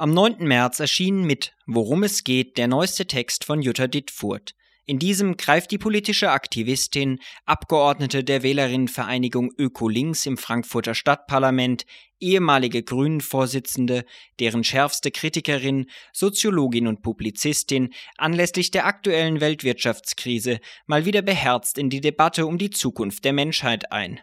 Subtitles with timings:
[0.00, 0.36] Am 9.
[0.38, 4.54] März erschien mit Worum es geht der neueste Text von Jutta Dittfurt.
[4.86, 11.84] In diesem greift die politische Aktivistin, Abgeordnete der Wählerinnenvereinigung Öko-Links im Frankfurter Stadtparlament,
[12.18, 14.06] ehemalige Grünen-Vorsitzende,
[14.38, 22.00] deren schärfste Kritikerin, Soziologin und Publizistin, anlässlich der aktuellen Weltwirtschaftskrise mal wieder beherzt in die
[22.00, 24.18] Debatte um die Zukunft der Menschheit ein.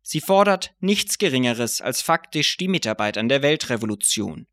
[0.00, 4.46] Sie fordert nichts Geringeres als faktisch die Mitarbeit an der Weltrevolution.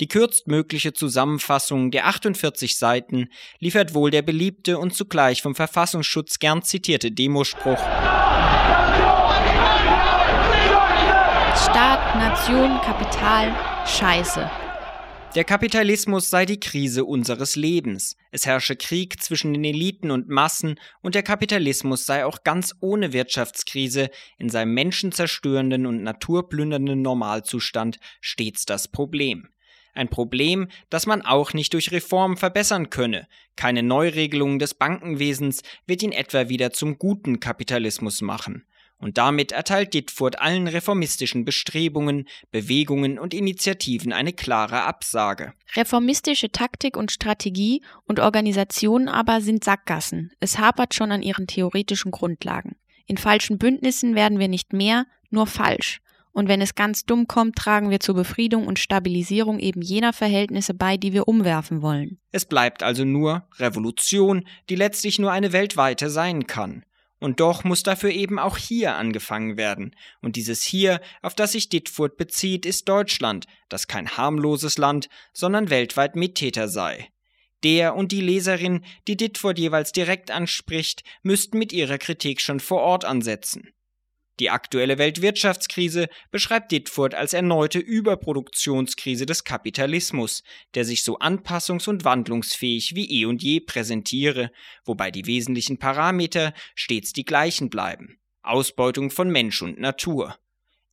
[0.00, 6.62] Die kürztmögliche Zusammenfassung der 48 Seiten liefert wohl der beliebte und zugleich vom Verfassungsschutz gern
[6.62, 7.78] zitierte Demospruch
[11.56, 13.52] Staat, Nation, Kapital,
[13.86, 14.48] Scheiße.
[15.34, 18.16] Der Kapitalismus sei die Krise unseres Lebens.
[18.30, 23.12] Es herrsche Krieg zwischen den Eliten und Massen und der Kapitalismus sei auch ganz ohne
[23.12, 29.48] Wirtschaftskrise in seinem menschenzerstörenden und naturplündernden Normalzustand stets das Problem.
[29.94, 33.26] Ein Problem, das man auch nicht durch Reformen verbessern könne.
[33.56, 38.64] Keine Neuregelung des Bankenwesens wird ihn etwa wieder zum guten Kapitalismus machen.
[39.00, 45.52] Und damit erteilt Dittfurt allen reformistischen Bestrebungen, Bewegungen und Initiativen eine klare Absage.
[45.76, 50.32] Reformistische Taktik und Strategie und Organisation aber sind Sackgassen.
[50.40, 52.76] Es hapert schon an ihren theoretischen Grundlagen.
[53.06, 56.00] In falschen Bündnissen werden wir nicht mehr, nur falsch.
[56.32, 60.74] Und wenn es ganz dumm kommt, tragen wir zur Befriedung und Stabilisierung eben jener Verhältnisse
[60.74, 62.18] bei, die wir umwerfen wollen.
[62.30, 66.84] Es bleibt also nur Revolution, die letztlich nur eine weltweite sein kann.
[67.20, 69.94] Und doch muss dafür eben auch hier angefangen werden.
[70.22, 75.70] Und dieses hier, auf das sich Dittfurt bezieht, ist Deutschland, das kein harmloses Land, sondern
[75.70, 77.08] weltweit Mittäter sei.
[77.64, 82.82] Der und die Leserin, die Dittfurt jeweils direkt anspricht, müssten mit ihrer Kritik schon vor
[82.82, 83.72] Ort ansetzen.
[84.40, 90.44] Die aktuelle Weltwirtschaftskrise beschreibt Dittfurt als erneute Überproduktionskrise des Kapitalismus,
[90.74, 94.52] der sich so anpassungs- und wandlungsfähig wie eh und je präsentiere,
[94.84, 98.20] wobei die wesentlichen Parameter stets die gleichen bleiben.
[98.42, 100.38] Ausbeutung von Mensch und Natur.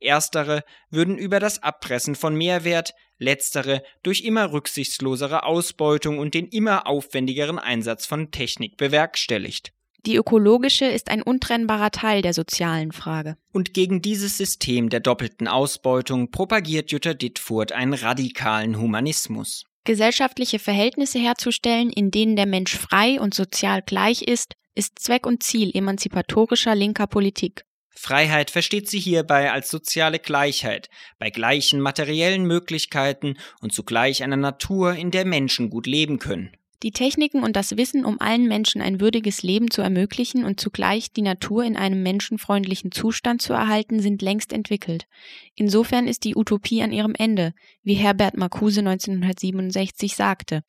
[0.00, 6.86] Erstere würden über das Abpressen von Mehrwert, letztere durch immer rücksichtslosere Ausbeutung und den immer
[6.86, 9.72] aufwendigeren Einsatz von Technik bewerkstelligt.
[10.06, 13.36] Die ökologische ist ein untrennbarer Teil der sozialen Frage.
[13.52, 19.64] Und gegen dieses System der doppelten Ausbeutung propagiert Jutta Dittfurt einen radikalen Humanismus.
[19.84, 25.42] Gesellschaftliche Verhältnisse herzustellen, in denen der Mensch frei und sozial gleich ist, ist Zweck und
[25.42, 27.64] Ziel emanzipatorischer linker Politik.
[27.96, 34.94] Freiheit versteht sie hierbei als soziale Gleichheit, bei gleichen materiellen Möglichkeiten und zugleich einer Natur,
[34.94, 36.50] in der Menschen gut leben können.
[36.84, 41.10] Die Techniken und das Wissen, um allen Menschen ein würdiges Leben zu ermöglichen und zugleich
[41.10, 45.06] die Natur in einem menschenfreundlichen Zustand zu erhalten, sind längst entwickelt.
[45.54, 50.60] Insofern ist die Utopie an ihrem Ende, wie Herbert Marcuse 1967 sagte.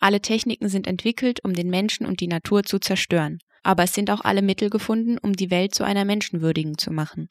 [0.00, 3.38] Alle Techniken sind entwickelt, um den Menschen und die Natur zu zerstören.
[3.62, 7.28] Aber es sind auch alle Mittel gefunden, um die Welt zu einer menschenwürdigen zu machen.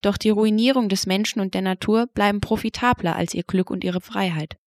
[0.00, 4.00] Doch die Ruinierung des Menschen und der Natur bleiben profitabler als ihr Glück und ihre
[4.00, 4.59] Freiheit.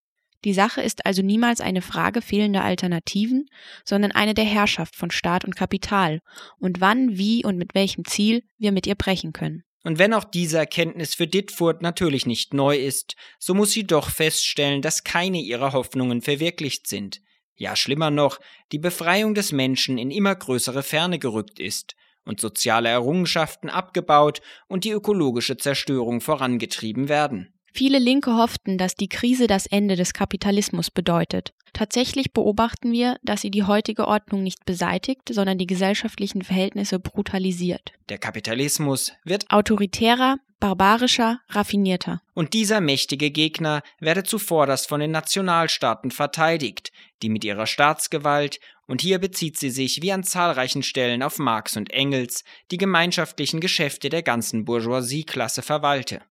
[0.45, 3.45] Die Sache ist also niemals eine Frage fehlender Alternativen,
[3.85, 6.19] sondern eine der Herrschaft von Staat und Kapital
[6.59, 9.63] und wann, wie und mit welchem Ziel wir mit ihr brechen können.
[9.85, 14.09] Und wenn auch diese Erkenntnis für Dittfurt natürlich nicht neu ist, so muss sie doch
[14.09, 17.21] feststellen, dass keine ihrer Hoffnungen verwirklicht sind.
[17.55, 18.39] Ja, schlimmer noch,
[18.71, 21.95] die Befreiung des Menschen in immer größere Ferne gerückt ist
[22.25, 27.52] und soziale Errungenschaften abgebaut und die ökologische Zerstörung vorangetrieben werden.
[27.75, 31.53] Viele Linke hofften, dass die Krise das Ende des Kapitalismus bedeutet.
[31.73, 37.93] Tatsächlich beobachten wir, dass sie die heutige Ordnung nicht beseitigt, sondern die gesellschaftlichen Verhältnisse brutalisiert.
[38.09, 42.21] Der Kapitalismus wird autoritärer, barbarischer, raffinierter.
[42.35, 46.91] Und dieser mächtige Gegner werde zuvorderst von den Nationalstaaten verteidigt,
[47.23, 51.75] die mit ihrer Staatsgewalt, und hier bezieht sie sich wie an zahlreichen Stellen auf Marx
[51.75, 56.21] und Engels, die gemeinschaftlichen Geschäfte der ganzen Bourgeoisieklasse verwalte.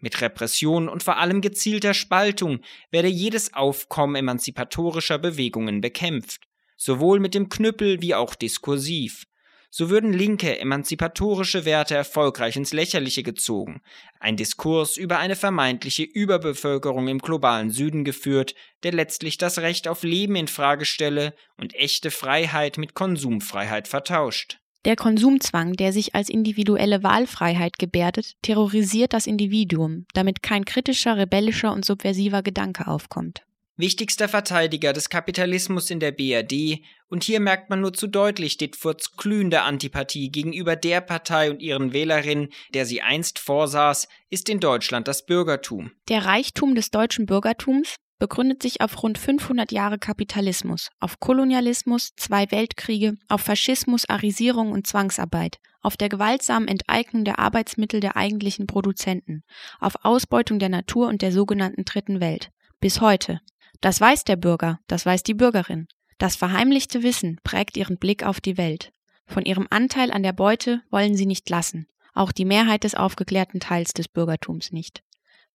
[0.00, 6.42] Mit Repression und vor allem gezielter Spaltung werde jedes Aufkommen emanzipatorischer Bewegungen bekämpft,
[6.76, 9.26] sowohl mit dem Knüppel wie auch diskursiv.
[9.72, 13.82] So würden linke emanzipatorische Werte erfolgreich ins Lächerliche gezogen,
[14.18, 20.02] ein Diskurs über eine vermeintliche Überbevölkerung im globalen Süden geführt, der letztlich das Recht auf
[20.02, 24.59] Leben in Frage stelle und echte Freiheit mit Konsumfreiheit vertauscht.
[24.86, 31.72] Der Konsumzwang, der sich als individuelle Wahlfreiheit gebärdet, terrorisiert das Individuum, damit kein kritischer, rebellischer
[31.72, 33.42] und subversiver Gedanke aufkommt.
[33.76, 39.16] Wichtigster Verteidiger des Kapitalismus in der BRD, und hier merkt man nur zu deutlich Dittfurts
[39.16, 45.08] glühende Antipathie gegenüber der Partei und ihren Wählerinnen, der sie einst vorsaß, ist in Deutschland
[45.08, 45.92] das Bürgertum.
[46.08, 52.48] Der Reichtum des deutschen Bürgertums, begründet sich auf rund 500 Jahre Kapitalismus, auf Kolonialismus, zwei
[52.52, 59.42] Weltkriege, auf Faschismus, Arisierung und Zwangsarbeit, auf der gewaltsamen Enteignung der Arbeitsmittel der eigentlichen Produzenten,
[59.80, 62.50] auf Ausbeutung der Natur und der sogenannten Dritten Welt.
[62.78, 63.40] Bis heute.
[63.80, 65.88] Das weiß der Bürger, das weiß die Bürgerin.
[66.18, 68.92] Das verheimlichte Wissen prägt ihren Blick auf die Welt.
[69.26, 73.60] Von ihrem Anteil an der Beute wollen sie nicht lassen, auch die Mehrheit des aufgeklärten
[73.60, 75.02] Teils des Bürgertums nicht.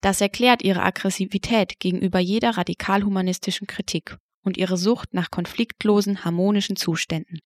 [0.02, 7.40] Das erklärt ihre Aggressivität gegenüber jeder radikal-humanistischen Kritik und ihre Sucht nach konfliktlosen, harmonischen Zuständen.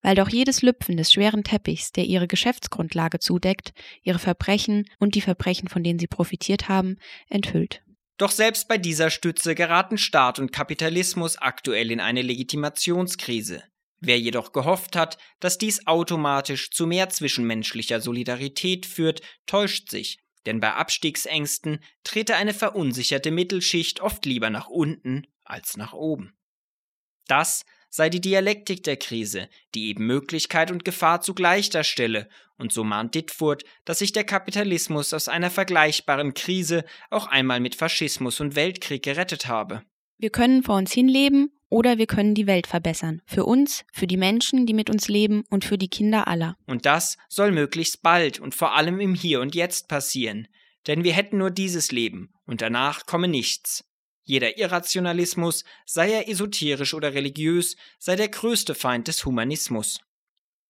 [0.00, 3.72] Weil doch jedes Lüpfen des schweren Teppichs, der ihre Geschäftsgrundlage zudeckt,
[4.02, 6.96] ihre Verbrechen und die Verbrechen, von denen sie profitiert haben,
[7.28, 7.82] enthüllt.
[8.16, 13.62] Doch selbst bei dieser Stütze geraten Staat und Kapitalismus aktuell in eine Legitimationskrise.
[14.00, 20.18] Wer jedoch gehofft hat, dass dies automatisch zu mehr zwischenmenschlicher Solidarität führt, täuscht sich,
[20.48, 26.32] denn bei Abstiegsängsten trete eine verunsicherte Mittelschicht oft lieber nach unten als nach oben.
[27.26, 32.82] Das sei die Dialektik der Krise, die eben Möglichkeit und Gefahr zugleich darstelle, und so
[32.82, 38.56] mahnt Dittfurt, dass sich der Kapitalismus aus einer vergleichbaren Krise auch einmal mit Faschismus und
[38.56, 39.82] Weltkrieg gerettet habe.
[40.16, 43.22] Wir können vor uns hinleben oder wir können die Welt verbessern.
[43.26, 46.56] Für uns, für die Menschen, die mit uns leben und für die Kinder aller.
[46.66, 50.48] Und das soll möglichst bald und vor allem im Hier und Jetzt passieren.
[50.86, 53.84] Denn wir hätten nur dieses Leben und danach komme nichts.
[54.24, 60.00] Jeder Irrationalismus, sei er esoterisch oder religiös, sei der größte Feind des Humanismus.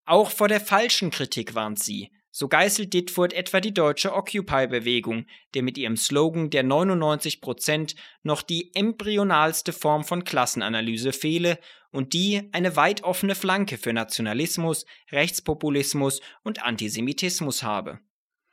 [0.05, 5.65] Auch vor der falschen Kritik warnt sie, so geißelt Ditfurth etwa die deutsche Occupy-Bewegung, der
[5.65, 11.59] mit ihrem Slogan der 99 Prozent noch die embryonalste Form von Klassenanalyse fehle
[11.91, 17.99] und die eine weit offene Flanke für Nationalismus, Rechtspopulismus und Antisemitismus habe.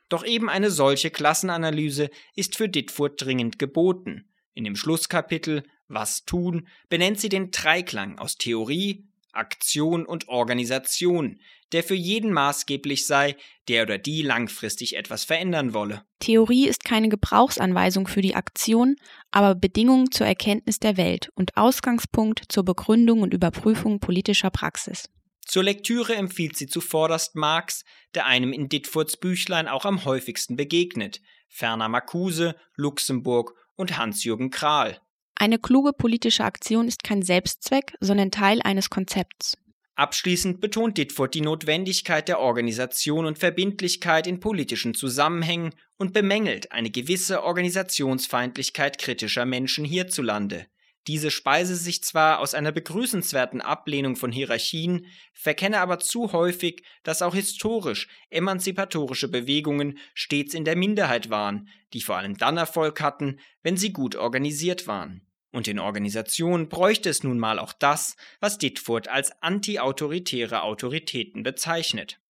[0.08, 4.28] Doch eben eine solche Klassenanalyse ist für Ditfurth dringend geboten.
[4.52, 9.06] In dem Schlusskapitel Was tun benennt sie den Dreiklang aus Theorie,
[9.36, 11.40] Aktion und Organisation,
[11.72, 13.36] der für jeden maßgeblich sei,
[13.68, 16.04] der oder die langfristig etwas verändern wolle.
[16.20, 18.96] Theorie ist keine Gebrauchsanweisung für die Aktion,
[19.30, 25.08] aber Bedingung zur Erkenntnis der Welt und Ausgangspunkt zur Begründung und Überprüfung politischer Praxis.
[25.44, 27.84] Zur Lektüre empfiehlt sie zuvorderst Marx,
[28.14, 35.00] der einem in Dittfurts Büchlein auch am häufigsten begegnet, ferner Marcuse, Luxemburg und Hans-Jürgen Krahl.
[35.36, 39.58] Eine kluge politische Aktion ist kein Selbstzweck, sondern Teil eines Konzepts.
[39.94, 46.90] Abschließend betont Ditfurth die Notwendigkeit der Organisation und Verbindlichkeit in politischen Zusammenhängen und bemängelt eine
[46.90, 50.66] gewisse Organisationsfeindlichkeit kritischer Menschen hierzulande.
[51.06, 57.22] Diese speise sich zwar aus einer begrüßenswerten Ablehnung von Hierarchien, verkenne aber zu häufig, dass
[57.22, 63.38] auch historisch emanzipatorische Bewegungen stets in der Minderheit waren, die vor allem dann Erfolg hatten,
[63.62, 65.22] wenn sie gut organisiert waren.
[65.52, 72.20] Und in Organisationen bräuchte es nun mal auch das, was Dittfurt als antiautoritäre Autoritäten bezeichnet.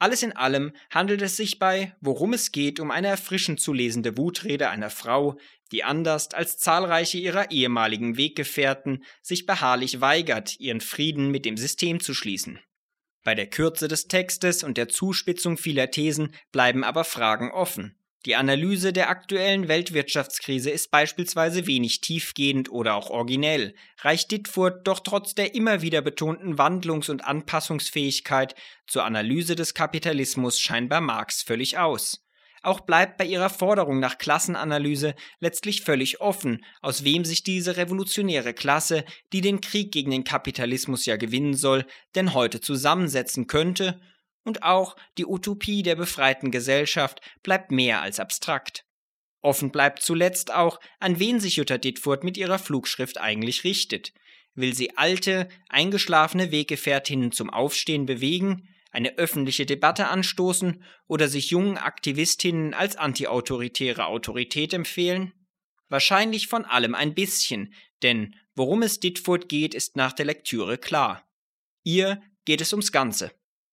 [0.00, 4.16] Alles in allem handelt es sich bei Worum es geht um eine erfrischend zu lesende
[4.16, 5.38] Wutrede einer Frau,
[5.72, 12.00] die anders als zahlreiche ihrer ehemaligen Weggefährten sich beharrlich weigert, ihren Frieden mit dem System
[12.00, 12.58] zu schließen.
[13.24, 17.94] Bei der Kürze des Textes und der Zuspitzung vieler Thesen bleiben aber Fragen offen.
[18.26, 25.00] Die Analyse der aktuellen Weltwirtschaftskrise ist beispielsweise wenig tiefgehend oder auch originell, reicht Dittfurt doch
[25.00, 28.54] trotz der immer wieder betonten Wandlungs- und Anpassungsfähigkeit
[28.86, 32.22] zur Analyse des Kapitalismus scheinbar Marx völlig aus.
[32.62, 38.52] Auch bleibt bei ihrer Forderung nach Klassenanalyse letztlich völlig offen, aus wem sich diese revolutionäre
[38.52, 43.98] Klasse, die den Krieg gegen den Kapitalismus ja gewinnen soll, denn heute zusammensetzen könnte
[44.44, 48.84] und auch die Utopie der befreiten Gesellschaft bleibt mehr als abstrakt.
[49.42, 54.12] Offen bleibt zuletzt auch, an wen sich Jutta Dittfurt mit ihrer Flugschrift eigentlich richtet.
[54.54, 61.78] Will sie alte, eingeschlafene Weggefährtinnen zum Aufstehen bewegen, eine öffentliche Debatte anstoßen oder sich jungen
[61.78, 65.32] Aktivistinnen als antiautoritäre Autorität empfehlen?
[65.88, 71.26] Wahrscheinlich von allem ein bisschen, denn worum es Dittfurt geht, ist nach der Lektüre klar.
[71.82, 73.32] Ihr geht es ums Ganze.